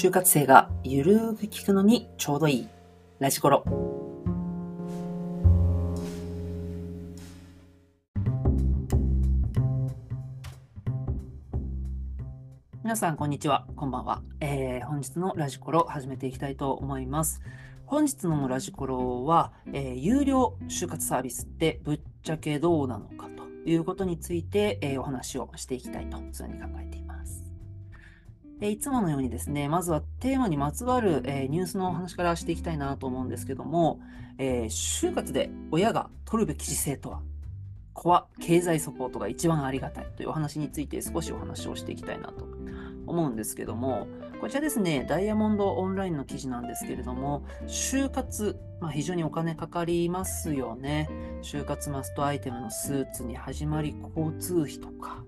[0.00, 2.68] 就活生がゆるーく聞くのにちょうどいい
[3.18, 3.62] ラジコロ。
[12.82, 13.66] 皆さん、こんにちは。
[13.76, 14.22] こんばんは。
[14.40, 17.42] えー、本日のラジコロ始めていきたいと思います。
[17.84, 27.09] 本日のラジコロは、えー、有料就活サービスってぶっちゃけどうなのかということについて、えー、お話をしていきたいと、そういうふうに考えています。
[28.68, 34.00] いつものようにですね、まずはテーマにまつわる、えー、ニュースのお話からしていきたいなと思うんですけども、
[34.38, 37.22] えー、就活で親が取るべき姿勢とは、
[37.94, 42.46] 子は経済サポートが一番ありがたいというお話について少しお話をしていきたいなと
[43.06, 44.06] 思うんですけども、
[44.40, 51.10] こちらですね、ダイヤモンドオンラインの記事なんですけれども、就活、まあ、非常にお金かかりますよね。
[51.42, 55.24] 就活マストアイテムのスーツに始まり、交通費とか、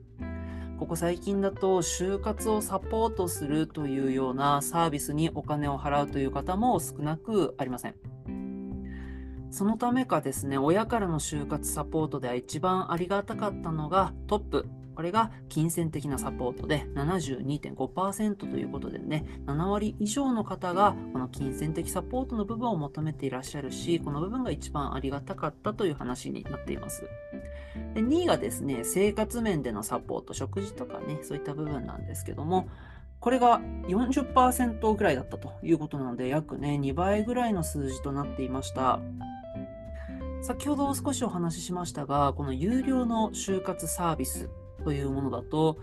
[0.82, 7.94] ここ最近だと就活をサポートするというようなサービスにお金を払うという方も少なくありません。
[9.52, 27.04] そのためかですね、親からの就活サポートでは一番ありがたかったのがトップこれが金銭的なサポートで72.5%ということでね、7割以上の方がこの金銭的サポートの部分を求めていらっしゃるし、この部分が一番ありがたかったという話になっています。
[27.94, 32.68] で2位がですね、生活面でのサポート、食事とかね、そういった部分なんですけども、
[33.20, 39.00] これが40%ぐらいだったということなので、約ね、2倍ぐらいの数字となっていました。
[40.42, 44.50] 先ほど少しお話ししましたが、この有料の就活サービス
[44.84, 45.78] というものだと、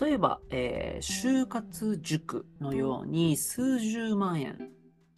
[0.00, 4.70] 例えば、えー、就活塾のように数十万円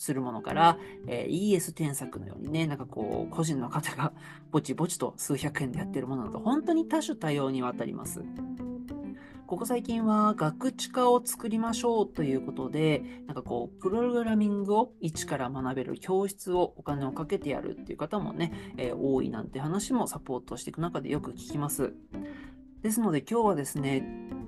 [0.03, 4.13] するものから、えー、ES 添削のようにね、なんかこう、個人の方が
[4.51, 8.25] ぼちぼちと数百円でやってるものなど、本当に多種多様にわたります。
[9.47, 21.93] ここ最近は学知化を作りましょうということで、なんかこう、プログラミングを一から学べる教室をお金をかけてやるっていう方もね、えー、多いなんて話もサポートしていく中でよく聞きます。
[22.83, 24.03] ですので今日はですね、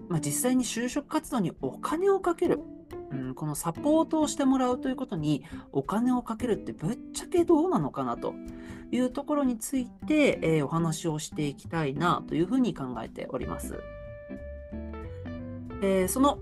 [0.08, 2.58] まあ、実際に就職活動にお金をかける、
[3.14, 8.34] うん、このサポートをしてもらうということにお金をかけるってぶっちゃけどうなのかなと
[8.90, 13.78] いうところについて、えー、お話をしていきたいなというふうに考えております。
[15.82, 16.38] えー、その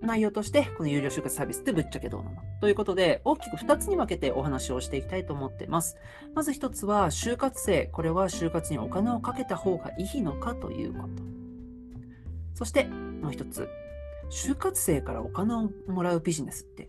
[0.00, 5.96] 内容として、この有料就活サービスってぶっちゃけどうなのということで、大きく2つに分けてお話をしていきたいと思っています。
[6.34, 11.22] まず1つは、就活生、これは就活にお金をかけた方がいいのかということ。
[12.54, 13.68] そしてもう一つ、
[14.28, 16.88] 就活生からお金をもらうビジネスって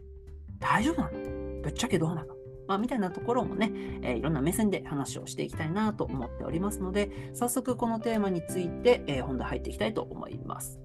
[0.59, 1.61] 大丈夫なの？
[1.61, 2.35] ぶっちゃけどうなの？
[2.67, 3.71] まあ、みたいなところもね、
[4.01, 10.79] えー、いろんな目線で話をしていきたいなと思っておりますので、早速このテーマについて、えー、本題入っていきたいと思います。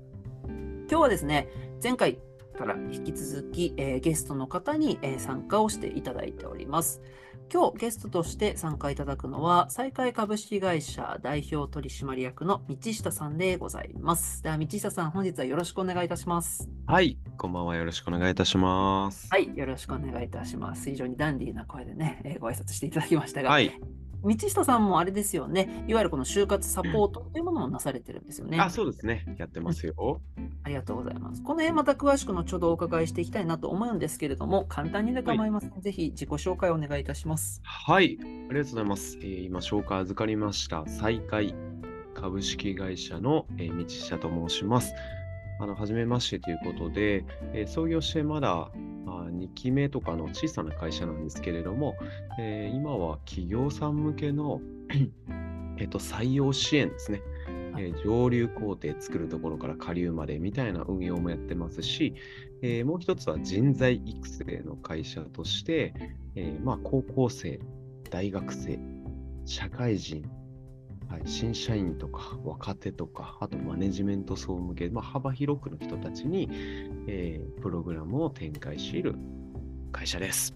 [0.46, 1.48] 今日はですね、
[1.82, 2.18] 前回
[2.52, 7.00] から引き続き、えー、ゲストの方に、え参加をしていただいております。
[7.52, 14.42] 今日ゲストとして参加いただくのは、再開株式会社代表取締役の道下さんでございます。
[14.42, 16.68] では、道下さん、本日はよろしくお願いいたします。
[16.86, 17.76] はい、こんばんは。
[17.76, 19.28] よろしくお願いいたします。
[19.30, 20.88] はい、よろしくお願いいたします。
[20.88, 23.78] 非常にダンディーな声でね、えー、ご挨拶していただきましたが、はい、
[24.24, 28.58] 道下さんもあれですよね、いわゆるこの就活サポートというものをなされてるんですよね。
[28.60, 29.34] あ、そうですね。
[29.38, 30.20] やってますよ、
[30.64, 31.42] ありがとうございます。
[31.42, 37.60] この辺また詳しく後ほどお伺いしていきたいなと思うんですけれども、簡単にで構いません、はい、ぜひ自己紹介をお願いいたします。
[37.64, 39.18] はい、ありがとうございます。
[39.20, 41.54] えー、今、紹介預かりました、再開
[42.14, 44.94] 株式会社の、えー、道下と申します。
[45.62, 47.24] あの、はじめましてということで、
[47.54, 48.68] えー、創業してまだ
[49.06, 51.94] 2期目とかの小さな会社なんですけれども、
[52.40, 54.60] えー、今は企業さん向けの
[55.78, 57.22] えっと、採用支援ですね。
[57.78, 62.14] えー、上流工程作るところから下流までみたいな運用もやってますし、
[62.60, 65.94] えー、もう一つは人材育成の会社として、
[66.34, 67.60] えー、まあ、高校生、
[68.10, 68.78] 大学生、
[69.46, 70.28] 社会人、
[71.12, 76.48] はい、新社員とか若手とか、あとマネジメント層向け、まあ、幅広くの人たちに、
[77.06, 79.16] えー、プログラムを展開している
[79.92, 80.54] 会社です。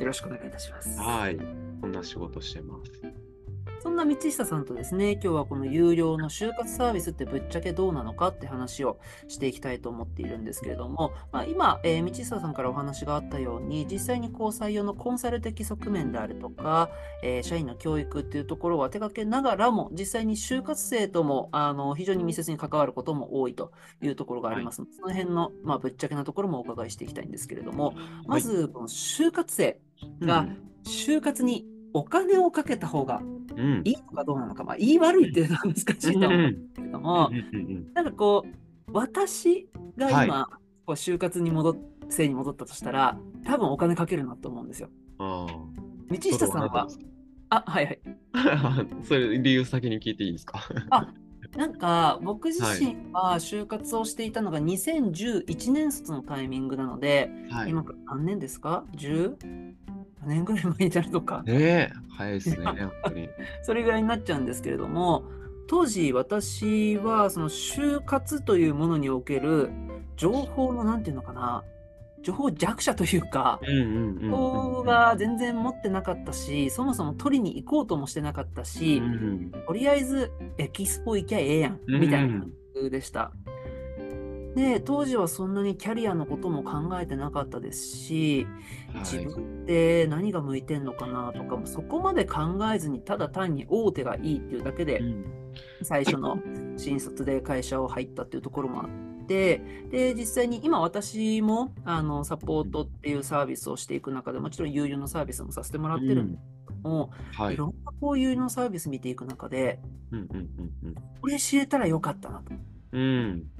[0.00, 0.98] よろしくお願いいたします。
[0.98, 1.36] はい。
[1.80, 3.23] こんな仕事してます。
[3.84, 8.98] そんな道下さんとですね、今日はこの有料の就活サービスってぶっちゃけどうなのかって話を
[9.28, 16.88] していきたいと思っているんですけれども、まあ、今、えー、道下さんからお話があったように、実際にこう採用のコンサル的側面であるとか、
[17.22, 23.70] えー、社員の教育っていうところは手掛けながらも、実際に就活生ともあの非常に密接に関わることも多いと
[24.00, 24.80] いうところがあります。
[24.80, 27.92] ので、はい、その辺の、まあ、ぶっちゃけなところもお伺いしていきたいんですけれども、
[28.26, 29.78] まず、この就活生
[30.22, 30.46] が
[30.84, 33.22] 就活にお金をかけた方が
[33.84, 37.30] いいのかどうなのか、まあ、言い悪いっていうのは難しいと思うんですけども、
[37.94, 41.76] なんかこう、私が今、はい、こう就活に戻っ
[42.08, 44.90] 生に戻ったとしたら、多分お金かけるなと思うんですよ。
[45.18, 45.48] 道
[46.20, 46.88] 下さんは、
[47.50, 48.00] あ、はいはい。
[49.04, 50.60] それ理由先に聞いていいですか？
[50.90, 51.12] あ、
[51.56, 57.70] なんか僕自身は就活をしていたのが2011年卒のタイミングなので、はい。
[57.70, 59.36] 今何年ですか ?10
[60.24, 63.28] 年ぐらい前になるとか、ねえ、早いですね、本当に。
[63.62, 65.24] それぐらいになっちゃうんですけれども、
[65.66, 69.70] 当時私はその就活というものにおける
[70.16, 71.64] 情報のなんていうのかな、
[72.22, 74.30] 情報弱者というか、うんうんうんうん。
[74.30, 83.32] 情報が全然持ってなかったし、そもそも取りに行こうともしてなかったし、うんとりあえずエキスポ行きゃええやん、うんみたいな感じでした。
[84.54, 88.46] で、当時はそんなにキャリアのことも考えてなかったですし、
[88.92, 89.26] 自はい。
[89.26, 95.24] 分って何が向いてんのかなとかもそこまで考えずにただ単に大手がいいっていうだけでうん
[95.82, 96.38] 最初の
[96.76, 99.58] 新卒で会社を入ったっていうところもあって
[99.90, 107.56] で実際に今私もあのサポートっていうサービスをしていく中でもちろん有料のサービスもさせてもらってるんですけども、はいい。
[107.56, 109.80] ろんなこういう有料のサービス見ていく中で
[110.12, 110.50] うんうん
[110.84, 112.52] うんこれ知れたらよかったなと。
[112.92, 113.50] うん。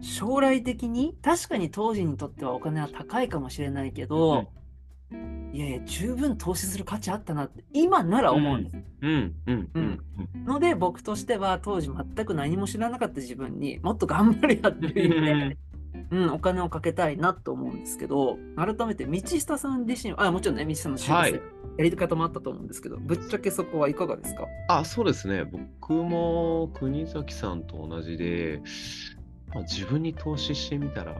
[0.00, 0.04] うん。
[0.04, 4.48] 将来的に確かに当時にとってはお金は高いかもしれないけど、
[5.52, 8.76] いやいや十分投資する価値あったなって今なら思うんです。
[9.02, 9.98] うんうんうん
[10.44, 15.58] ので僕としては当時全く何も知らなかった自分にもっと頑張れやっていう意味で、
[16.10, 21.42] うん、お金をかけたいなと思うんですけど改めて道下さん自身あもちろんね道下さんの就はい活
[21.78, 24.46] やり方もあったと思うんですけど、ぶっちゃけそこはいかがですか？
[24.68, 25.44] あ、そうですね。
[25.44, 28.60] 僕も国崎さんと同じで、
[29.54, 31.16] まあ、自分に投資してみたら、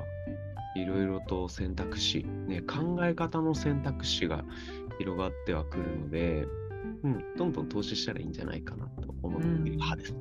[0.76, 4.44] いろいろと選択肢、ね、考え方の選択肢が
[4.98, 6.46] 広がってはくるので、
[7.02, 10.14] うん、どんどん投資したらいいんじゃないかなと思っ派です。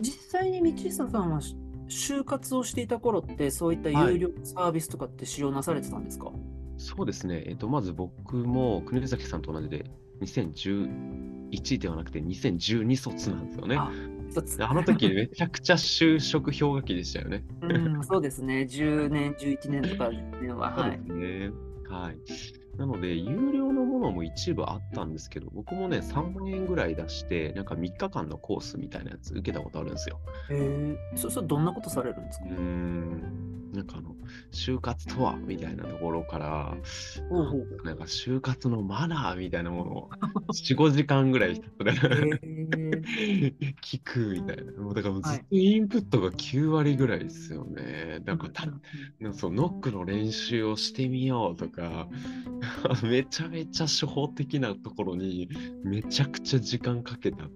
[0.00, 1.56] 実際に道下さんはし
[1.88, 6.32] 就活をしていた頃ってそういった有料サービスとかって使用なされてたんですか、
[6.78, 7.44] そうですね。
[7.46, 9.84] えっと、まず僕も国崎さんと同じで、
[10.22, 13.78] 2011ではなくて2012卒なんですよね。
[14.36, 17.44] あ一つであの時めちゃくちゃ就職氷河期でしたよね。
[17.62, 21.50] うん、そうですね10年11年とか10年は はいね。
[21.88, 22.16] はい。
[22.78, 30.18] なので、有料のものも一部あったんですけど、僕もね、3万円ぐらい出して、なんか3日間のコースみたいなやつ受けたことあるんですよ。
[30.48, 32.46] へえそそれどんなことされるんですか？
[32.46, 33.61] うーん。
[33.72, 34.14] なんかあの、
[34.52, 36.76] 就活とはみたいなところから、
[37.84, 40.10] なんか就活のマナーみたいなものを
[40.52, 43.52] 4、5時間ぐらいひたすらへえ
[43.82, 44.72] 聞くみたいな。
[44.82, 45.38] もうだからもうずはい。
[45.38, 48.20] っとインプットが9割ぐらいですよね。
[48.24, 48.66] なんかた
[49.20, 52.08] なんかそうノックの練習をしてみようとか、
[53.04, 55.48] めちゃめちゃ初歩的なところに
[55.84, 57.48] めちゃくちゃ時間かけた。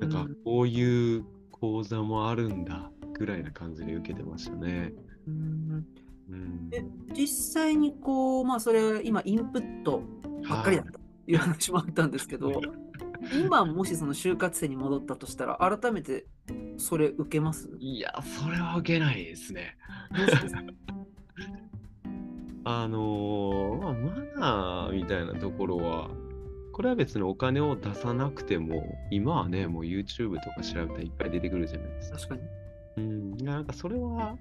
[0.00, 0.36] なんかうん。
[0.44, 4.92] こういう講座もあるんだぐらいな感じで受けてましたね。
[5.26, 5.86] うん
[6.28, 6.84] うん、え
[7.14, 10.02] 実際にこうまあそれ今インプット
[10.48, 12.60] ばっかりだったという話もあったんですけど、
[13.32, 16.26] 今もしその就活生に戻ったとしたら改めて
[16.78, 17.70] それ受けます？
[17.78, 19.76] いや、それは受けないですね。
[22.64, 26.10] あのーまあ、マナーみたいなところは、
[26.72, 32.18] これは別にお金を出さなくても、今はね、もう YouTube とか調べたらいっぱい出てくるじゃないですか。
[32.18, 32.42] 確かに。
[32.96, 34.36] うん、なんかそれは、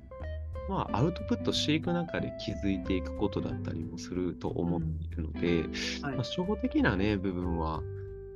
[0.70, 5.64] まあ、アウトプットしていく中で気づいていくことだったりもすると思っているので、
[6.02, 6.16] はい。
[6.16, 7.82] まあ、初歩的なね、部分は、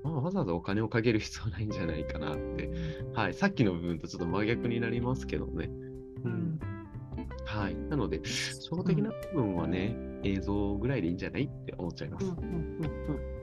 [0.03, 2.70] まあ、わざわざお金をかける必要ないんじゃないかなって、
[3.13, 5.70] はい、さっきの部分とちょっと真逆になりますけどね。
[6.24, 6.60] うん。
[7.46, 7.75] はい。
[7.75, 12.25] なので、初歩的な部分はね、映像ぐらいでいいんじゃないって思っちゃいます。
[12.25, 13.38] うんうんうんうん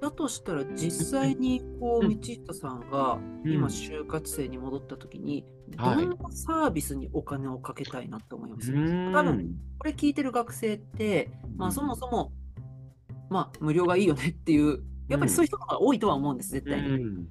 [0.00, 3.52] だとしたら実際にこううん道下さんがうん。
[3.52, 6.06] 今就活生に戻った時にどはい。
[6.06, 9.12] んなサービスにお金をかけたいなって思います、うん。
[9.12, 12.32] 多分これ聞いてる学生って、まあ、そもそも、
[13.30, 17.28] まあ、無料がいいよねっていうやっぱりそういう人が多いとは思うんです絶対に。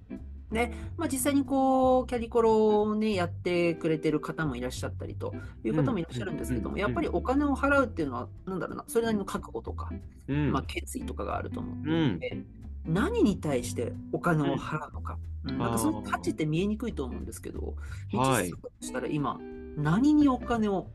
[0.51, 6.81] うんで、まあ、実際にこうキャリコロをねやってくれてる方もいらっしゃったりという方もいらっしゃるんですけども、うん。
[6.81, 9.89] やっぱりお金を払うっていうのはなんだろうなそれなりの覚悟とか、
[10.27, 10.51] うん。
[10.51, 11.77] まあ、決意とかがあると思うう
[12.07, 12.13] ん。
[12.13, 12.43] ので、
[12.85, 17.75] 何に対してお金を払うのか、うんなんかその価値って見えにくいと思うんですけど、
[18.11, 18.51] はい。
[18.81, 19.39] したら今
[19.77, 20.87] 何にお金を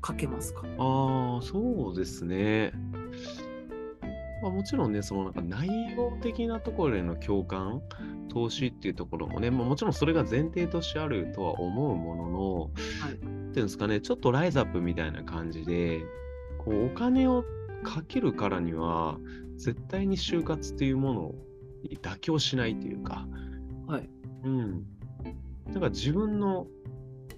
[0.00, 0.62] かけますか？
[0.78, 2.72] ああ、そうですね。
[4.42, 7.82] まあ、もちろんね、そのなんか内容的なところへの共感、
[8.28, 12.68] 投資っていうところもね、まあ、もちろんそれが前提としてあるとは思うものの、は
[13.10, 16.02] いっていうんですかね、ちょっとライズアップみたいな感じで、
[16.58, 17.44] こうお金を
[17.82, 19.18] かけるからには、
[19.56, 21.34] 絶対に就活っていうもの
[21.82, 23.26] に妥協しないというか、
[23.86, 24.08] はい
[24.44, 24.84] うん。
[25.72, 26.66] だから自分の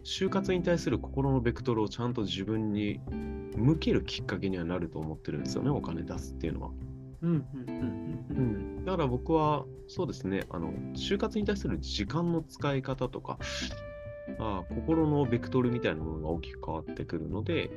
[0.04, 3.00] 就活に対する心のベクトルをちゃんと自分に
[3.56, 6.70] 向けるきっかけにはなると思ってるんですよね、お金出すっていうのは。
[7.22, 13.38] うんうんうんううんん、だから僕は、そうですね、あの、就活に対する時間の使い方とか、
[14.38, 17.70] あ心のベクトルみたいなものが大きく変わってくるので、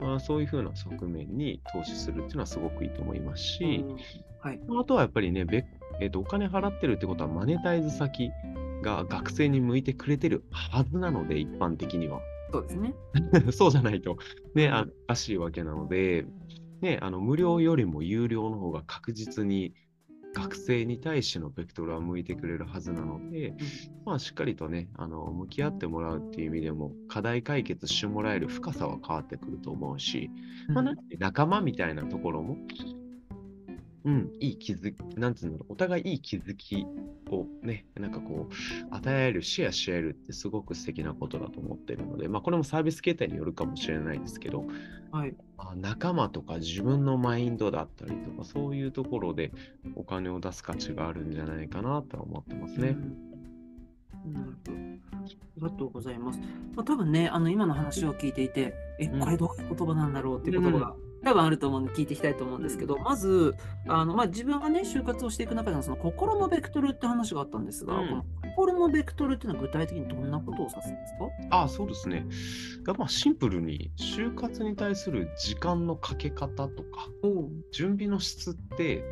[0.00, 3.96] まあ、そういうふうな側面に投資するっていうのはすごくいいと思いますし、うん
[4.40, 4.60] はい。
[4.80, 5.64] あとはやっぱりね、べ
[6.00, 8.32] えーとお金払ってるってことはマネタイズ先
[8.82, 12.20] が学生に向いてくれてるはずなので、一般的には。
[12.52, 12.94] そうですね。
[13.52, 14.16] そうじゃないと、
[14.54, 16.26] ね、おかしいわけなので、
[16.82, 19.72] ね、あの無料よりも有料の方が確実に
[20.34, 23.54] 学生に対してのベクトルは向いてくれるはずなので、
[24.04, 30.30] まあ、しっかりとね、あの向き合ってもらうっていう意味でも、課題解決してもらえる深さは変わってくると思うし、
[30.68, 30.84] まあ、
[31.18, 32.56] 仲間みたいなところも、
[34.04, 36.86] うん、いい気づき、なんつうんだろう、お互いいい気づき
[37.30, 44.64] をね、なんかこう、与える、シェアし合えるってすごく素敵なことだと思ってるので、まあ、これもサービス形態によるかもしれないですけど、
[45.12, 45.34] はい。
[45.56, 49.52] まあ仲間とか自分のマインドだったりとか、そういうところで
[49.94, 52.96] お金を出す価値があるんじゃないかなとは思ってますね。
[54.24, 54.32] うん。
[54.32, 54.72] なるほど。
[54.72, 56.40] ありがとうございます。
[56.74, 63.54] まあ、多分ね、あの今の話を聞いていて、え、うんこれどういう言葉なんだろうっていう言葉が多分あると思うんで聞いていきたいと思うんですけど、まず、
[63.86, 68.08] あのまあ、自分がね、就活をしていく中でのその心のベクトルって話があったんですが、うん。
[68.08, 68.24] この
[68.54, 71.14] 心のベクトルっていうのは具体的にどんなことを指すんです
[71.50, 71.56] か？
[71.56, 72.26] ああ、そうですね。
[72.86, 79.04] やっぱシンプルに、就活に対する時間のかけ方とか、お準備の質って、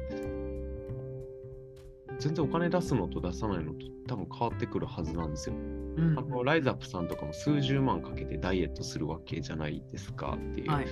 [2.20, 5.54] 全然お金出すのと出さないのと多分変わってくるはずなんですよ。
[5.56, 10.70] うんあのライザップさんとかも数十万かけてダイエットするわけじゃないですかっていう。
[10.70, 10.86] はい。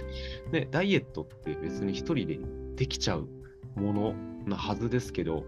[0.51, 2.41] でダイエットって別に一人で
[2.77, 3.29] できちゃう
[3.77, 4.15] もの
[4.47, 5.45] なはずですけど、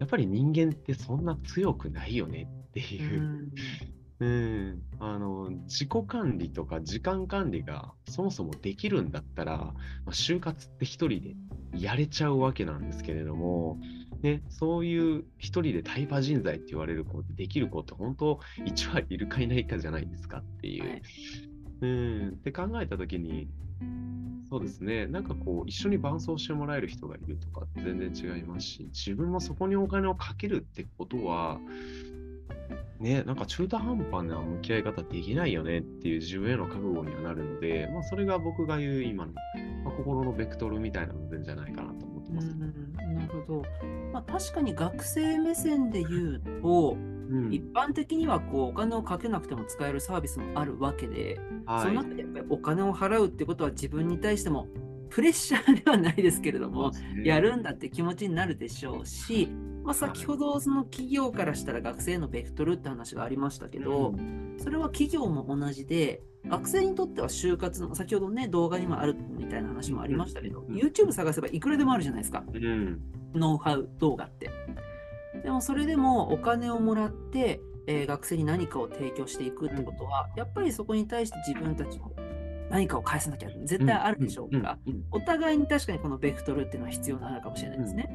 [0.00, 3.22] やっぱり人間ってそんな強くないよねっていうう。
[3.22, 3.52] ん
[4.20, 9.74] うん、あの自己管理とか時間管理がそもそもできるんだったら、ま
[10.08, 11.36] あ、就活って一人で
[11.78, 13.78] やれちゃうわけなんですけれども、
[14.22, 20.88] ね、そういう一人でタイパ人材って言われる子ってできる子って本当1割いるかいないかじゃないですかっていう。
[20.88, 21.02] はい
[21.82, 23.48] うん、って考えたときに、
[24.50, 31.58] そうですね、なんかこう、一緒に伴走してもらえる人がいるとか全然違いますし、自分もそこにお金をかけるってことは、
[32.98, 39.32] ね、なんか中途半端な向き合い方できないよねっていう自分への覚悟にはなるので、まあ、それが僕が言う今の、
[39.84, 42.48] まあ、心のベクトルみたいな部分じゃないかなと思ってうます。
[42.48, 43.62] んなるほど。
[44.12, 47.20] まあ、確かに学生目線で言うと、うん
[47.52, 54.66] 一般的にはこうお金をかけなくても使えるサービスもあるわけで、その中でやっぱりお金を払うってことは自分に対しても
[55.10, 56.90] プレッシャーではないですけれども、
[57.24, 59.48] やるんだって気持ちになるでしょうし、
[59.84, 64.14] まあ、先ほどその企業からしたら学生へのベクトルって話がありましたけど、
[64.58, 70.74] それは企業も同じで、学生にとっては就活の、先ほどね、動画にもあるみたいな話もありましたけど、うん。
[70.74, 73.00] YouTube 探せばいくらでもあるじゃないですか、うん、
[73.34, 74.50] ノウハウ動画って。
[75.42, 82.14] でもそれでもお金をもらって、えー学生に何かを提供していくってことは、やっぱりそこに対して自分たちも
[82.70, 84.58] 何かを返さなきゃ絶対あるでしょうか。
[84.58, 84.78] ら、
[85.10, 88.08] お互いに確かにこのベクトルっていうのは必要なのかもしれないですね。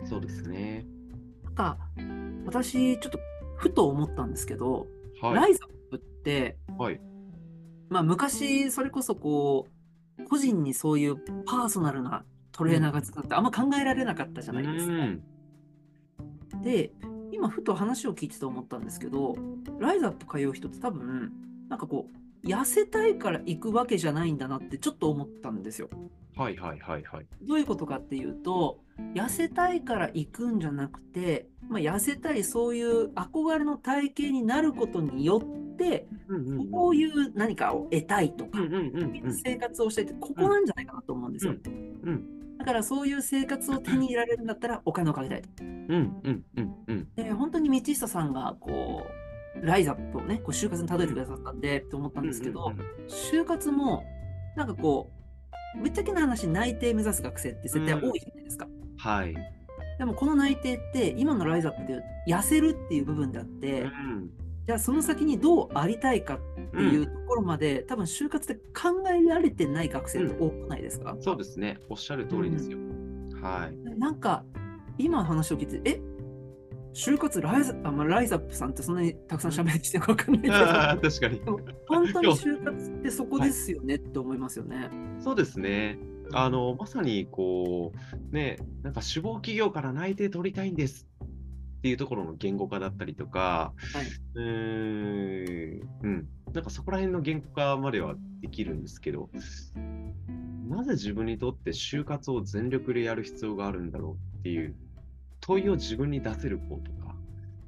[0.00, 0.06] うん。
[0.06, 0.86] そうですね。
[1.56, 1.78] なんか、
[2.44, 3.18] 私、ちょっと
[3.56, 4.86] ふと思ったんですけど、
[5.20, 5.34] はい。
[5.34, 7.00] ライザップって、はい。
[7.88, 9.66] まあ、昔、それこそこ
[10.18, 14.92] う、個人にそういうパーソナルなトレーナーがつくってあんま考えられなかったじゃないですか。
[14.92, 15.22] うん
[16.62, 16.90] で、
[17.32, 19.36] 今、ふと話を聞いてて思ったんですけど、
[19.78, 21.32] ライザップ通う人って多分、
[21.68, 22.08] なんかこ
[22.42, 25.88] う、痩せたいから行くわけじゃないんだなってちょっと思ったんですよ。
[26.34, 27.26] はいはいはいはい。
[27.42, 28.80] どういうことかっていうと、
[29.14, 41.52] 痩せたいから行くんじゃなくて、まあ、痩せたいそういう憧れの体型になることによって、うんうんうんこういう何かを得たいとか、うんうんうんうん生活をしたいって、ここなんじゃないかなと思うんですよ。
[41.52, 45.48] うんだからそういう生活を手に入れられるんだったら お金をかけたいと。
[45.62, 45.70] うん
[46.24, 49.06] うんうんうんで、本当に道下さんがこ
[49.62, 54.04] う、ライザップをね、こう就活にたどりてくださったんでって思ったんですけど、うんうん就活も、
[54.56, 55.10] なんかこ
[55.76, 58.66] う、ぶっちゃけな話、内定目指す学生って絶対多いじゃないですか。
[59.06, 59.34] はい。
[59.98, 64.30] でもこの内定って、今のライザップで痩せるっていう部分であって、うん
[64.66, 66.38] じゃあその先にどうありたいかっ
[66.72, 71.78] ていうところまで、多分就活で考えられてない学生って多くないですか、そうですね。
[71.88, 72.78] おっしゃる通りですよ。
[73.40, 73.96] はい。
[73.96, 74.44] なんか、
[74.98, 76.00] 今の話を聞いて、え？
[76.94, 80.54] 就活ライザあ、まあ、ライザップさんってそんなにたくさん喋ってるか分かんないけど、
[81.10, 81.40] 確かに。
[81.86, 84.90] 本当に就活ってそこですよねって思いますよね。
[85.20, 85.96] そうですね。
[86.32, 87.92] あの、まさにこ
[88.32, 91.06] う、ね、なんか志望企業から内定取りたいんです
[91.78, 94.06] っていうところの言語化だったりとか、はい。
[94.34, 96.28] うーん、うん。
[96.52, 99.30] なんかそこら辺の言語化まではできるんですけど、
[100.68, 104.74] なぜ自分にとって就活を全力でやる必要があるんだろうっていう
[105.40, 107.14] 問いを自分に出せる子とか、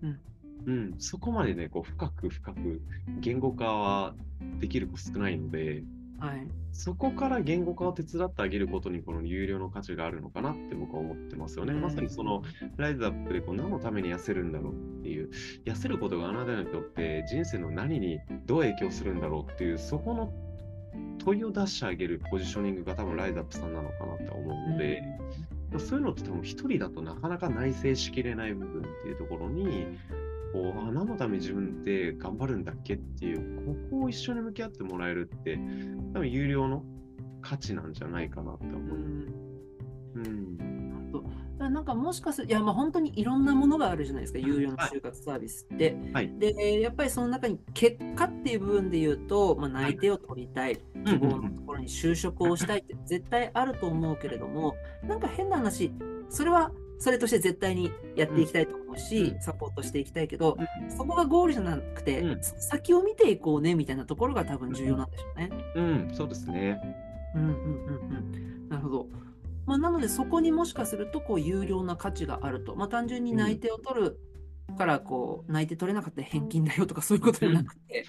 [0.02, 0.20] うん
[0.66, 2.82] うん、そこまでね、こう深く深く
[3.20, 4.14] 言語化は
[4.58, 5.82] できる子少ないので、
[6.18, 6.46] はい。
[6.72, 11.72] そこから言語化を手伝ってあげることにこの有料の価値があるのかなって僕は思ってますよね。
[11.72, 12.42] うんまさにその
[12.76, 15.30] ライズアップでこう何のために痩せるんだろうっていう、
[15.64, 20.32] 痩せることがあなたにとって人生の何にどう影響するんだろうっていう、そこの
[21.18, 25.02] 問いを出してあげるポジショニングが多分ライズアップさんなのかなって思うので、
[25.78, 29.98] そういうのって多分一人だとなかなか内省しきれない部分っていうところに、
[30.52, 35.58] こうあ何のために自分って頑張るんだっけっていう、ここを一緒に向き合ってもらえるって、
[36.14, 36.84] 多分有料の
[37.40, 38.98] 価値なんじゃないかなってう思う。
[38.98, 39.26] ん
[40.14, 40.56] うん。
[40.90, 45.96] なるほどだからなんかもしかするいやまあ本当にいろんなものがあるじゃないですか、有料の就活サービスって。
[46.12, 55.92] はいで、やっぱりその中に結果っていう部分で言うと、まあ、内定を取りたい、希望のところに就職をしたいって絶対あると思うけれども、なんか変な話、
[56.28, 65.50] それはそれとして絶対にやっていきたいと思うし、うんサポートしていきたいけど、うんそこがゴールじゃなくて、先を見ていこうねみたいなところが多分重要なんでしょうね。
[65.74, 66.80] うん、そうですね。
[67.34, 68.68] うんうんうんうん。
[68.68, 69.06] なるほど。
[69.66, 72.74] まあ、なので、そこにもしかすると、こう、有料な価値があると。
[72.74, 74.20] まあ、単純に内定を取る
[74.76, 78.04] から、こう、内定取れなかったら返金だよとか、そういうことじゃなくて、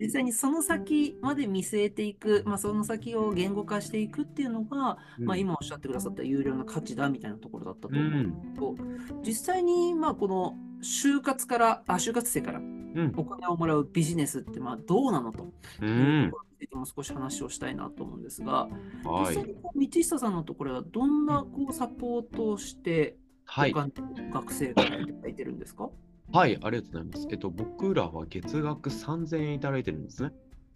[0.00, 8.74] 実際にその先まで見据えていく、まあ、その先を言語化していくっていうのが、まあ、今おっしゃってくださった有料な価値だみたいなところだったと思うんですけど、
[9.22, 13.12] 実際に、まあ、この、就活から、あ、就活生からうん。
[13.16, 15.52] お金をもらうビジネスって、まあ、どうなのと。
[15.80, 16.32] ういうん
[16.80, 18.68] も少し話をしたいなと思うんですが、
[19.04, 19.28] はい。
[19.28, 23.16] 実際にこう道下さんのところはどんなこうサポートをして、
[23.52, 25.90] はい学生からいただいてるんですか？
[26.32, 27.28] はい、ありがとうございます。
[27.32, 30.30] えっと、僕らは月額3000円いただいてるんですね。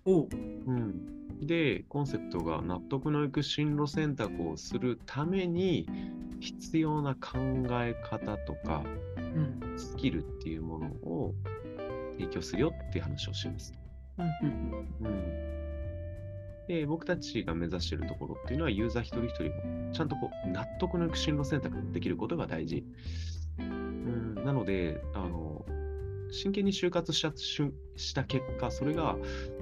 [0.05, 1.47] おううん。
[1.47, 5.89] で、コンセプトが納得のいく進路選択をするために
[6.41, 7.39] 必要な考
[7.81, 8.83] え方とか
[9.17, 11.35] うんスキルっていうものを
[12.19, 13.73] 提供するよっていう話をします。
[14.19, 15.64] うんうんうん。
[16.69, 19.51] で、僕たちが目指しているところっていうのはユーザー一人一人が
[19.93, 22.85] ちゃんとこう納得のいく進路選択ができることが大事。
[23.59, 25.65] うん、なので、あの、
[26.31, 29.17] 真剣に就活したした結果、それが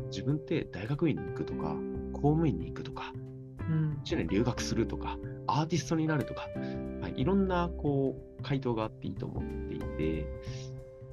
[0.07, 1.77] 自分って大学院に行くとか、
[2.12, 3.12] 公務員に行くとか、
[3.69, 6.49] うん1年留学するとか、アーティストになるとか、
[7.01, 10.27] はい、いろんなこう回答があっていいと思っていて、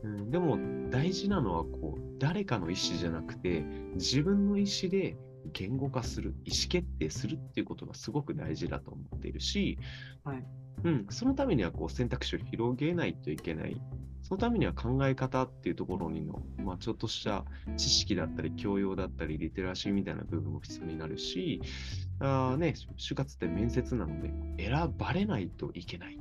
[0.04, 0.58] うん、でも
[0.90, 3.62] 大事なのはこう誰かの意思じゃなくて、
[3.96, 5.18] 自分の意思で
[5.54, 9.78] 言語化する、意思決定するっていうことがすごく大事だと思っているし、
[10.24, 10.44] はい
[10.84, 13.82] うん、そのためにはこう選択肢を広げないといけない。
[14.22, 17.46] そのためには考え方っていうところにの、まあ、ちょっとした
[17.78, 21.62] 知識だったり、教養だったり、リテラシーみたいな部分も必要になるし、
[22.20, 24.32] あーね、就活って面接なので、
[24.64, 26.18] 選ばれないといけない。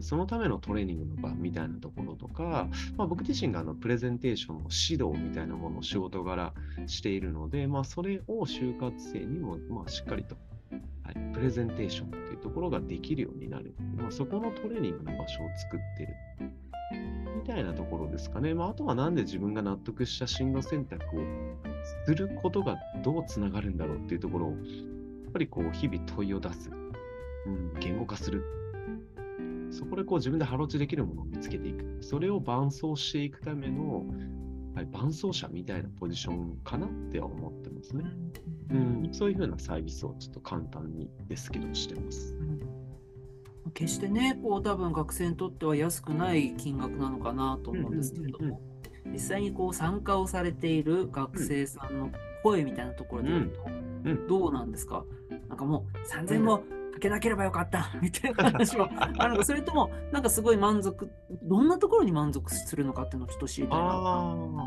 [0.00, 6.52] うんそのためのトレーニングの場みたいなところとか、まあ、僕自身があのプレゼンテーションの指導みたいなものを仕事柄
[6.86, 10.36] しているので、まあ、それを就活生にもまあしっかりと、
[11.04, 13.74] はい、プレゼンテーションっていうところができるようになる。
[13.96, 16.14] まあ、そこのトレーニングの場所を作ってる。
[17.36, 18.54] みたいなところですかね。
[18.54, 21.20] まあ、あとはなんで自分が納得した進路選択を
[22.06, 26.70] することがどうつながるんだろうっていうところを、やっぱりこう日々問いを出す。
[27.46, 28.59] うん、言語化する。
[29.70, 31.98] そこでこう自分でハロチできるものを見つけていく。
[32.00, 34.04] それを伴走していくための、
[34.74, 38.04] はい、伴走者みたいなポジションかなっては思ってますね。
[38.70, 42.34] うん、そういうふうなサービスをちょっと簡単にですけどしてます。
[42.34, 42.60] うん。
[43.72, 48.60] 決してね、こう多分学生にとっては安くない金額なのかなと思うんですけれども、
[49.12, 52.10] 実際にこう参加をされている学生さんの
[52.42, 53.30] 声みたいなところで
[54.28, 55.04] どうなんですか？
[55.48, 56.64] なんかもう3000もか
[57.00, 61.10] けなければよかったみたいな話は あるのか、それともなんかすごい満足、
[61.42, 64.66] どんなところに満足するのかっていうのをちょっと知りたいな。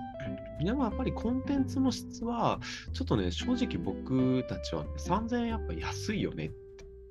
[0.64, 2.60] でもやっぱりコンテンツの質は、
[2.92, 6.52] ちょっとね、正直僕たちは、ね、3000円やっぱ安いよね。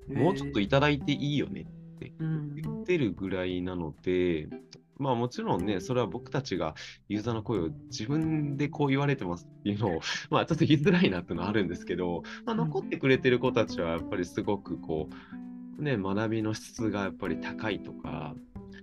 [0.09, 1.65] もうちょっといただいていいよねっ
[1.99, 4.49] てうん言ってるぐらいなので、
[5.03, 6.75] まあもちろんね、それは僕たちが
[7.09, 12.59] ユーザーの声を自分でこう言われてますっていうのを、 まあちょっと言いづらいなっていうのはあるんですけど、まあ、うん。
[12.63, 15.11] 残ってくれてる子たちはやっぱりすごくこ
[15.79, 18.35] う、ね、学びの質がやっぱり高いとか、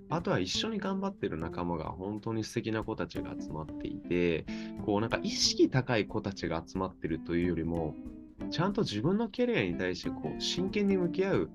[0.09, 4.45] あとは一緒に頑張ってる仲間が本当に素敵な子たちが集まっていて、
[4.85, 7.95] こうなんか意識高い子たちが集まってるというよりも、
[8.51, 11.49] ちゃんと自分のキャリアに対してこう真剣に向き合う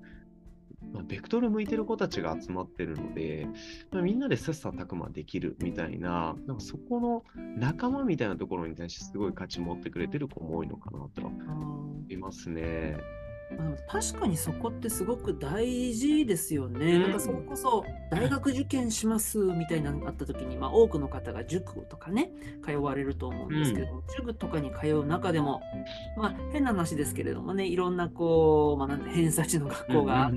[0.93, 3.47] まあ、ベクトル向いてる子たちが集まってるので、
[3.91, 7.23] まあ、みんなで切磋琢磨できるみたいな、なんかそこの
[7.57, 12.97] 仲間みたいなところに対してすごい価値持ってくれてる子も多いのかなと思いますね。
[13.87, 16.99] 確かにそこってすごく大事ですよね。
[16.99, 22.31] なんかそれこそ大学受験しますみたいなのがあった時に、まあ、多くの方が塾とかね
[22.63, 25.61] 通われると思うんですけど、うん、塾とかに通う中でも、
[26.17, 30.31] まあ、変な話ですけれどもねいろんなこう、まあ、なん偏差値の学校が、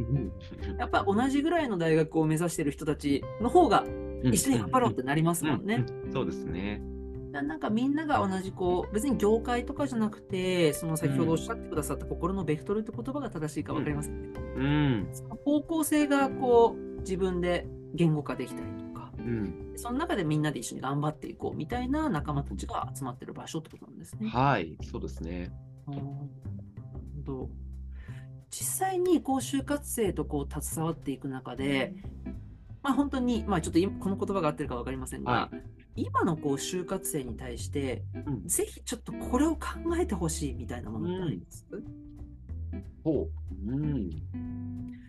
[0.78, 3.84] やっぱ同じぐらいの大学を目指してる人たちの方が
[4.22, 5.84] 一緒に頑張ろうってなりますもんね。
[6.12, 6.82] そうですね。
[7.30, 24.28] なんかみんなが同じこう別に業界とかじゃなくてその先ほどおっしゃってくださった心のベクトルって言葉が正しいか分かりますけど、うん、その方向性がこう自分で言語化できたりとか、うん、その中でみんなで一緒に頑張っていこうみたいな仲間たちが集まってる場所ってことなんですね。
[24.28, 25.52] はいそうですね。
[25.86, 26.28] なるほ
[27.24, 27.50] ど。
[28.50, 31.94] 実際にこう就活生とこう携わっていく中で、
[32.82, 39.60] まあ、本当に、まあ、ちょっとこの言葉が合ってるか分かりませんが、はい今のこう就活生に対して、うん、ぜひちょっとこれを考
[39.98, 43.28] えてほしいみたいなものってあります、うん、ほ
[43.66, 44.10] う、うん、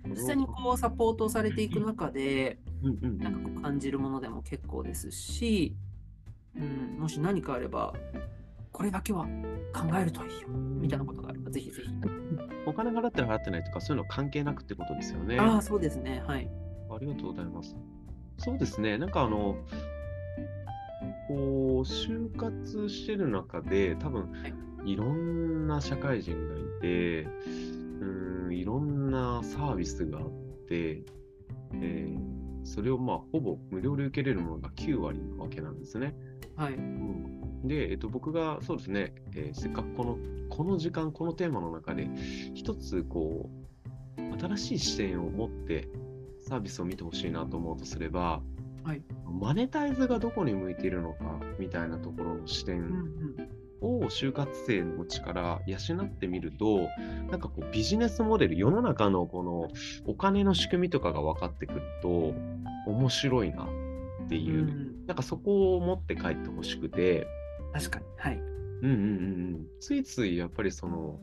[0.09, 5.75] 実際にこうサポートされていく中で、うんうん、なんかこう感じるものでも結構ですし、
[6.55, 7.93] うん、もし何かあれば
[8.71, 9.25] これだけは
[9.73, 11.89] 考えるといいよみたいなことがあればぜひぜひ。
[12.65, 15.37] お金払ってる払ってないとかそういうの関係なくってことですよね。
[15.39, 16.23] ああそうですね。
[16.25, 16.49] はい。
[16.89, 17.75] ありがとうございます。
[18.37, 18.97] そうですね。
[18.97, 19.57] なんかあの
[21.29, 24.33] こう、就活してる中で、多分、
[24.83, 27.27] いろんな社会人がいて、
[28.01, 30.29] うん、いろんなサービスがあっ
[30.67, 31.03] て、
[31.73, 36.15] えー、それをまあ、ほぼ無料で受けれるものが9割なわけなんですね。
[36.55, 36.73] はい。
[36.73, 40.17] うん、で、えっと、僕がそうですね、えー、せっかくこの、
[40.49, 42.09] この時間、このテーマの中で、
[42.55, 43.51] 一つ、こ
[44.17, 45.89] う、新しい視点を持って
[46.39, 48.41] サービスを見てほしいなと思うとすれば、
[48.89, 49.03] はい、
[49.39, 52.91] マネタイズがどこに向いているのかみたいなところの視点
[53.81, 56.87] を就活生の力養ってみると
[57.29, 59.67] なんかこうビジネスモデル世の中のこの
[60.07, 62.33] お金の仕組みとかが分かってくると
[62.87, 63.65] 面白いな
[64.25, 67.27] っていう、うん、なんかそこを持って帰ってほしくて。
[67.71, 68.05] 確かに。
[68.17, 68.37] はい。
[68.37, 69.67] うんうんうん。
[69.79, 71.19] ついついやっぱりその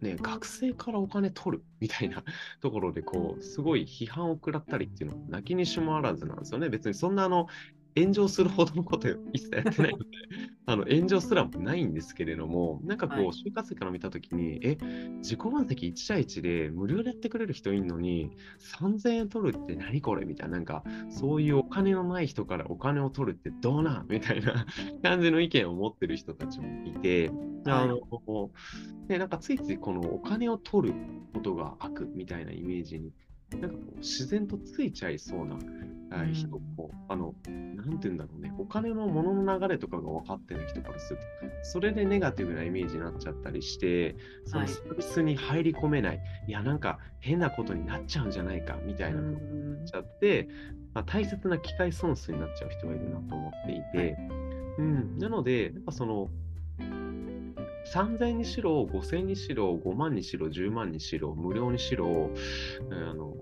[0.00, 2.22] ね、学生からお金取るみたいな
[2.60, 6.68] ところで、こう、すごい批判を食らったりっていうのは、泣きにしもあらずなんですよね。
[6.68, 7.48] 別にそんなあの、
[7.98, 10.04] 炎上するほどのこと一切やってないので、
[10.66, 14.76] あの炎上すらもないんですけれども、なんかこう、就活生から見たときに、え、
[15.18, 18.30] 自己満席1対1で無料でやってくれる人いるのに、
[18.80, 24.66] 3000円取るって何これみたいな、なんか、そういうお金のない人からお金を取るってどうなんみたいな
[25.02, 27.30] 感じの意見を持ってる人たちもいて、
[27.64, 27.98] あの、
[29.08, 30.94] で、なんかついついこのお金を取る
[31.32, 33.12] ことが悪みたいなイメージに
[33.52, 35.56] なんかこう自然とついちゃいそうな、
[36.32, 41.24] 人も、あの、なんて言うんだろうね、お金のものの流れとかが分かってない人からすると、
[41.62, 50.48] それでネガティブなイメージになっちゃったりして、そのサービスに入り込めない、はい、いや、なんか変なことになっちゃうんじゃないかみたいなことになっちゃって、
[50.94, 54.16] まあ、大切な機械損失になっちゃう人がいるなと思っていて、はい、
[54.78, 56.30] うん、なので、やっぱその、
[57.94, 62.30] 3000にしろ、5000にしろ、5万にしろ、10万にしろ、無料にしろ、
[62.90, 63.36] あの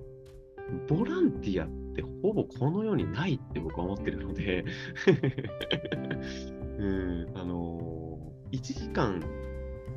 [0.89, 4.65] ボランティアってほぼこの世にないって僕は思ってるので
[6.79, 8.19] うん、あの
[8.51, 9.23] 1時間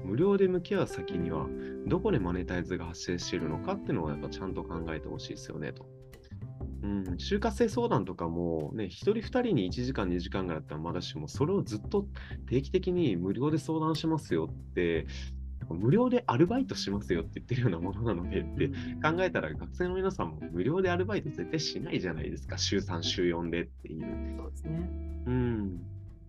[0.04, 1.48] 無料で向き合う先には、
[1.88, 5.86] どこでマネタイズが発生しているのかっていうのをやっぱちゃんと考えてほしいですよねと。
[6.82, 12.08] うん、就活生相談とかも、ね、1人2人に1時間、2時間ぐらいだったらまだしも、それをずっと
[12.48, 15.06] 定期的に無料で相談しますよって、
[15.70, 18.70] 無料でアルバイトしますよって言ってるようなものなのでって
[19.04, 24.38] 考えたら、学生の皆さんも無料でアルバイト絶対しないじゃないですか、週3、週4でっていう。
[24.38, 24.90] そうですね。
[25.28, 25.78] うん。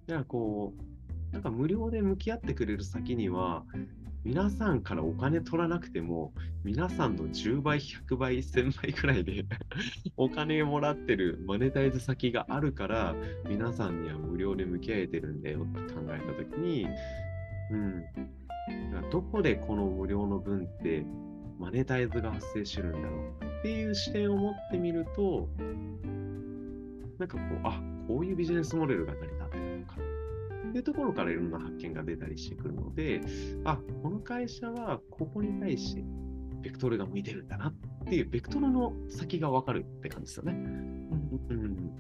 [0.06, 3.64] だからこう、なんか無料で向き合ってくれる先には、
[4.22, 9.46] 皆さんからお金取らなくても、皆さんの10倍、100倍、1000倍くらいで
[10.18, 13.14] お金もらってるマネタイズ先があるから、
[13.48, 16.86] 皆さんには無料で向き合えてるんだよって考えたときに、
[17.70, 18.04] うん、
[19.10, 21.06] どこでこの無料の分って
[21.58, 25.48] マネタイズが発生してるんだろうっていう視点を持ってみると、
[27.18, 29.32] なんかこう、あこういうビジネスモデルが成り
[30.70, 33.20] っていうところからいろんな発見が出たりしてくるので、
[33.64, 36.04] あ、この会社はここに対して
[36.62, 37.74] ベクトルが向いてるんだなっ
[38.06, 40.52] ていう、ベクトルの先がわかるって感じですよね。
[40.52, 41.90] うん、うん、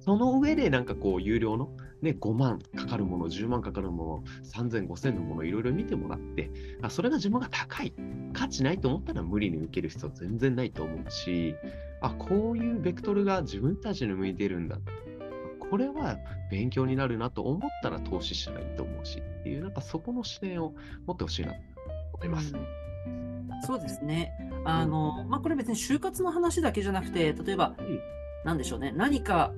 [0.00, 1.70] その上でなんかこう有料の、
[2.02, 6.50] ね、5万かかるもの、10万かかるもの、3000、5000のものいろいろ見てもらって、
[6.82, 7.92] あそれが自分が高い、
[8.32, 11.54] 価値ないと思ったら無理に受ける必要は全然ないと思うし、
[12.00, 14.78] あこういうベクトルが自分たちに向いてるんだ。
[15.70, 16.18] これは
[16.50, 20.74] 勉強になるなと思ったら投資したらいいと思うしっていう、なんかそこの視点を
[21.06, 21.58] 持ってほしいなと
[22.14, 22.54] 思います。
[22.54, 22.66] うん
[23.62, 24.32] そうですね。
[24.64, 28.00] あの、まあ、これ別に就活の話だけじゃなくて、例えば、うん
[28.44, 29.52] なんでしょうね、何か、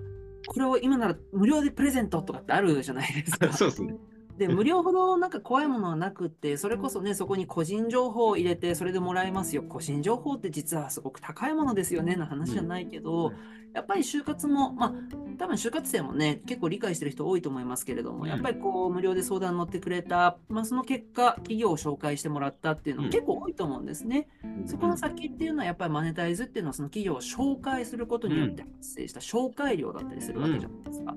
[0.47, 3.53] これを今なら無料でプレゼントとかってあるじゃないですか。
[3.53, 3.97] そうですね。
[4.39, 9.63] で、無料ほどなんか怖いものはなくって、それこそね、そこに個人情報を入れて、それでもらえますよ。
[9.63, 13.33] 個人情報って実はすごく高いものですよね、の話じゃないけど、
[13.75, 14.93] やっぱり就活も、まあ、
[15.39, 24.29] 多分就活生もね、結構理解してる人多いと思いますけれども、やっぱりこう、無料で相談乗ってくれた、まあ、その結果、企業を紹介してもらったっていうのも結構多いと思うんですね。
[24.67, 31.17] そこの先っていうのは、やっぱりマネタイズっていうのは、その企業を紹介することによって発生した紹介料だったりするわけじゃないですか。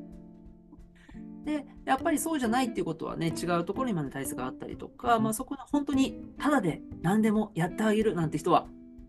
[1.44, 8.68] で、やっぱりそうじゃないっていうことはね、違うところにマネタイズがあったりとか、まあ、そこの本当にただで何でもやってあげるなんて人は、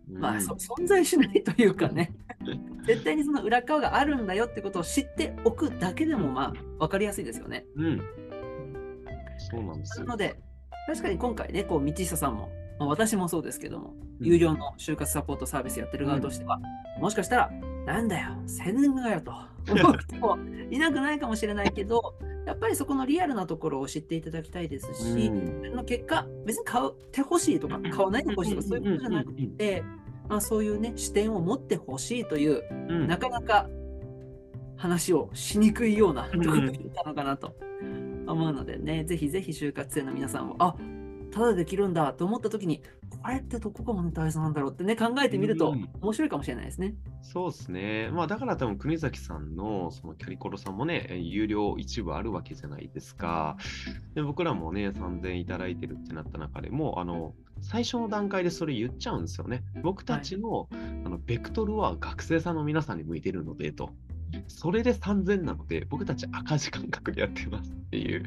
[0.09, 2.13] まあ、そ存在しないというかね、
[2.87, 7.65] 絶対にその裏側があるんだよってことを知っておくだけでも、まあ、分かりやすいですよね。
[7.77, 8.03] うん。
[9.39, 10.07] そうなんですよ。
[10.07, 10.41] なので、
[10.87, 16.61] 確かに今回ね、こう道下さんも、まあ、私もそうですけども、うん有料の就活サポートサービスやってる側としては、
[17.01, 17.51] もしかしたら、
[17.87, 19.33] なんだよ、宣伝がよと。
[19.71, 20.39] 思う人も
[20.71, 22.15] いなくないかもしれないけど、
[22.47, 25.71] やっぱりそこのリアルなところを知っていただきたいですし、うん。
[25.71, 29.85] その結果、別に買ってほしいとか、買わないでほしいとか、そういうことじゃなくて、
[30.29, 33.07] まあ、そういうね、視点を持ってほしいという、うん。
[33.07, 33.69] なかなか
[34.77, 37.55] 話をしにくいようなところにいたのかなと
[38.27, 40.75] 思うのでね、ぜひぜひ就活生の皆さんも、あ
[41.31, 42.83] ただできるんだと思った時に、
[43.23, 46.95] これってどこがマネタイズなんだろうってね、考えてみるとうん面白いかもしれないですね。
[47.23, 48.11] そうですね。
[48.13, 53.57] まあだから多分国崎さんのそのキャリコロさんもね、有料一部あるわけじゃないですか。
[54.15, 59.63] で僕らもね、3000円いただいてるってなった中でも、あの、最初の段階でそれ言っちゃうんですよね。
[59.83, 63.91] 僕たちの,、あのベクトルは学生さんの皆さんに向いてるのでと。
[64.49, 68.25] それで3000なので、僕たち赤字感覚でやってますっていう。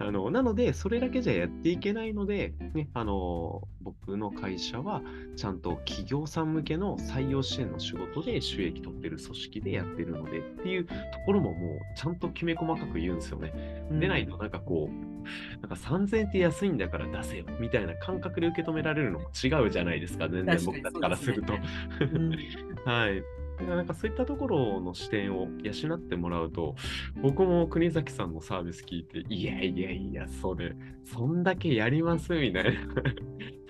[0.00, 5.02] あのなので、それだけじゃやっていけないので、ね、あの僕の会社は
[5.36, 10.94] ちゃんと企業さん向けの採用支援の仕事で収益取ってる組織でやってるのでっていうと
[11.26, 13.52] ころももうちゃんときめ細かく言うんですよね。
[13.90, 21.54] でないとなんかこう、なんか3000円って安いんだから出せよみたいな感覚で受け止められるのも違うじゃないですか、全然僕たちからすると。
[22.00, 22.36] うん
[22.86, 23.37] はい。
[23.66, 26.76] なんかそういったところの視点を養ってもらうと、
[27.20, 32.80] 僕も国崎さんのサービス聞いて、いやいやいや、それ、そんだけやりますみたいな。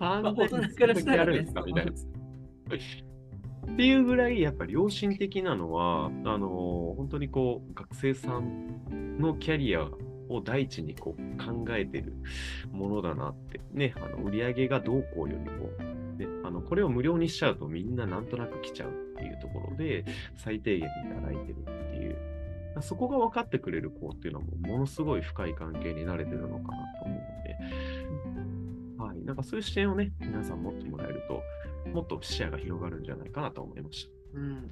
[0.23, 1.93] まあ大人3000からしたらねやるんですかみたいな。
[1.93, 9.89] っていうぐらい、やっぱり良心的なのは、あの本当にこう、学生さんのキャリア
[10.29, 12.15] を第一にこう考えてる
[12.73, 15.71] ものだなって、ね、あの売り上げがどうこうよりも、
[16.19, 20.05] ね、あのこれを無料にしちゃうとみんななんとなく来ちゃうっていうところで、
[20.37, 22.17] 最低限いただいてるっていう、
[22.83, 27.19] そこが分かってくれる子っていうのはもうものすごい深い関係になれてるのかなと思う
[28.99, 31.43] ので、はい、なんかそういう視点をね、皆さん持ってもらえると、
[31.91, 34.39] もっと視野が広がるんじゃないかなと思いました。
[34.39, 34.71] うん。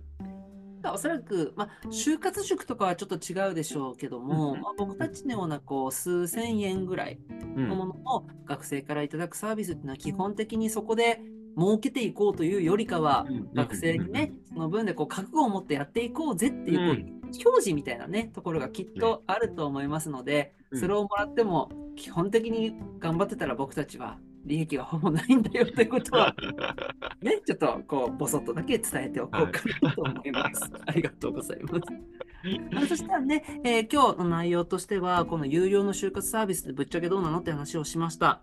[0.93, 7.19] おそらく、まあ、就活塾とかはちょっと違うでしょうけども、うんまあ、僕たちのようなこう数千円ぐらい
[7.57, 11.21] うんのものを学生からいただくサービスっていうのは基本的にそこで
[11.57, 16.81] 儲けていこうというよりかは、学生にね、その分でこう覚悟を持ってやっていこうぜっていう、
[17.25, 26.35] 表示みたいなね、ところがきっとあると思いますので、うんそれをもらっても、基本的に頑張ってたら僕たちは利益がほぼないんだよということは、
[27.23, 30.71] ね、ちょっとこう、ぼそっとだけ伝えておこうかなと思います。
[30.87, 31.81] ありがとうございます。
[32.73, 38.43] まあそしたらね、えー今日の内容としては、この有料の就活サービスでぶっちゃけどうなのって話をしました。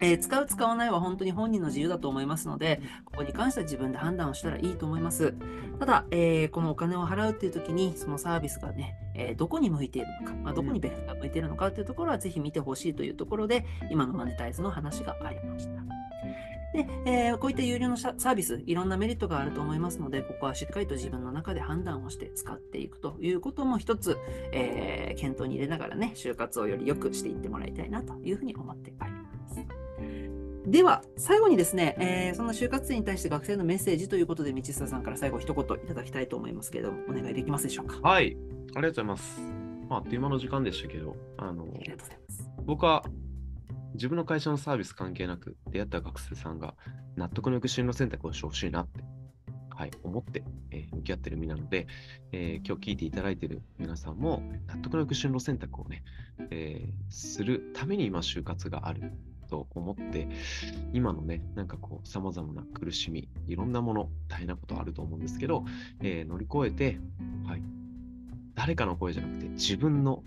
[0.00, 5.34] えー使う、使わないは本当に本人の自由だと思いますので、ここに関しては自分で判断をしたらいいと思います。
[5.78, 15.82] ただ、えーこのお金を払うっていう時に、そのサービスがね、えーどこに向いているのか、まあ、どこにベクトルが向いているのかっていうところはぜひ見てほしいというところで、今のマネタイズの話がありました。
[16.72, 24.16] で、えーこういった有料のササービス、いろんなメリットがあると思いますので、ここはしっかりと自分の中で判断をして使っていくということも一つ、
[24.52, 29.09] えー検討に入れながらね、就活をより良くしていってもらいたいなというふうに思っております。
[30.66, 37.98] では、最後にですね、えーその就活生に対して学生のメッセージということで、道下さんから最後一言いただきたいと思いますけれども、お願いできますでしょうか？
[38.02, 38.34] はい、あり
[38.74, 39.40] がとうございます。
[39.88, 42.50] まあ、あっという間の時間でしたけど、あのありがとうございます。
[42.64, 43.04] 僕は
[43.94, 46.74] 自分の会社のサービス関係なく出会った学生さんが
[47.16, 49.00] 納得のいく進路選択をしてほしいなって、
[49.70, 51.86] はい、思って、えー向き合ってる身なので、
[52.32, 56.04] えー今日聞いていただいている皆さんも納得のいく進路選択をね、
[56.50, 59.12] えーするために今就活がある
[59.50, 60.28] と思って、
[60.92, 65.64] 今のね、なんかこう、様々な苦しみ、いろんなもの、大変なことあると思うんですけど、
[66.00, 66.98] えー乗り越えて、
[67.46, 67.62] はい、
[68.54, 70.22] 誰かの声じゃなくて自分の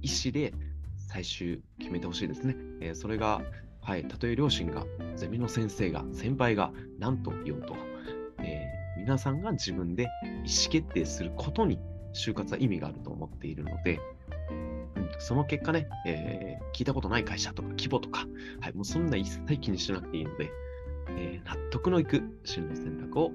[0.00, 0.54] 意思で
[0.96, 2.56] 最終決めてほしいですね。
[2.80, 3.42] えーそれが、
[3.82, 4.86] はい、たとえ両親が、
[5.16, 7.76] ゼミの先生が、先輩が何と言おうと、
[8.38, 10.06] えー皆さんが自分で意
[10.38, 11.78] 思決定することに
[12.12, 14.00] 就活は意味があると思っているので、
[15.18, 18.26] その結果ね、えー聞いたことない会社とか規模とか、
[18.60, 20.50] はい、もうそんな一切気にしなくていいので、
[21.10, 23.32] えー納得のいく進路選択を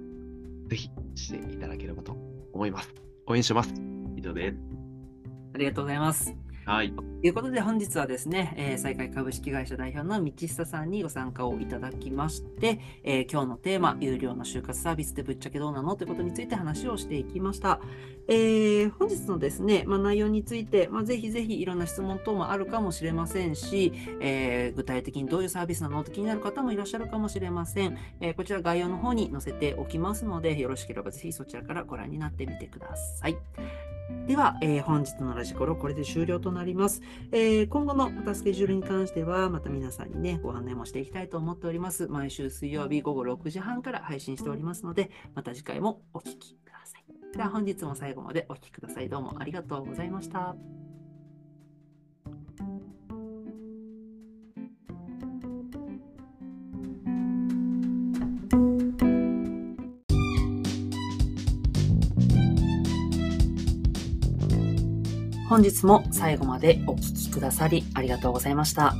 [0.70, 2.16] ぜひしていただければと
[2.54, 2.94] 思います。
[3.28, 3.74] 応援します。
[4.16, 4.58] 以上です。
[5.54, 6.53] ありがとうございます。
[6.66, 6.94] はい。
[6.94, 17.82] ということで本日はですね、えー、再開株式会社代表の道久さんにご参加をいただきまして、えー今日のテーマ、有料の就活サービスってぶっちゃけどうなのということについて話をしていきました。
[18.30, 27.98] えー本日のですね、まあ、内容について、まあ、ぜひぜひいろんな質問等もあるかもしれませんし、えー具体的にどういうサービスなのって気になる方もいらっしゃるかもしれません。
[28.22, 33.36] えーこちら概要の方に載せておきますので、よろしければぜひそちらからご覧になってみてください。
[34.28, 37.02] では、えー本日のラジコロこれで終了となります。
[37.32, 42.08] えー今後のまたスケジュールに関しては、また皆さんにね、ご案内もしていきたいと思っております。
[42.08, 47.04] 毎週水曜日午後6時半から配信しておりますので、また次回もお聞きください。
[47.36, 49.10] では本日も最後までお聞きください。
[49.10, 50.93] どうもありがとうございました。
[65.54, 68.96] 本日も最後までお聞きくださりありがとうございました。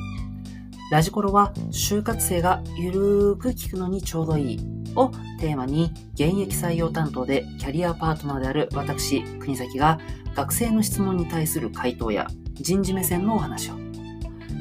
[0.92, 4.60] ラジコロは就活生がゆるーく聞くのにちょうどいい
[4.96, 9.98] をテーマに現役採用担当でキャリアパートナーである私、国崎が
[10.36, 13.74] 学生の質問に対する回答や人事目線のお話を、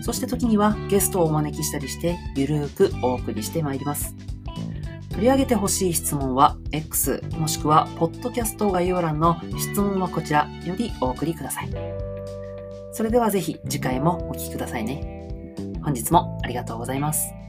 [0.00, 4.16] そして時にはゲストをお招きしたりしてゆるーくお送りしてまいります。
[5.12, 11.70] 取り上げてほしい質問は X もしくはポッドキャスト概要欄の質問はこちらよりお送りください。
[12.92, 15.54] それではぜひ次回もお聴きくださいね。
[15.82, 17.41] 本日もありがとうございます。